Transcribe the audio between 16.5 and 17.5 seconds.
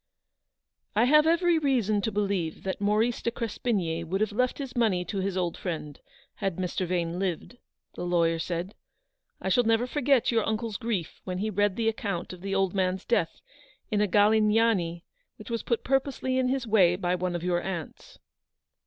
way by one of